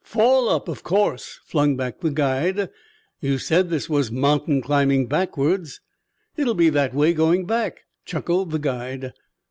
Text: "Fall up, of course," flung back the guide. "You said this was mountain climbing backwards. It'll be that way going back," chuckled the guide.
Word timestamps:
"Fall 0.03 0.49
up, 0.49 0.67
of 0.67 0.81
course," 0.81 1.41
flung 1.45 1.75
back 1.77 1.99
the 1.99 2.09
guide. 2.09 2.71
"You 3.19 3.37
said 3.37 3.69
this 3.69 3.87
was 3.87 4.11
mountain 4.11 4.59
climbing 4.59 5.05
backwards. 5.05 5.79
It'll 6.35 6.55
be 6.55 6.69
that 6.69 6.95
way 6.95 7.13
going 7.13 7.45
back," 7.45 7.81
chuckled 8.03 8.49
the 8.49 8.57
guide. 8.57 9.13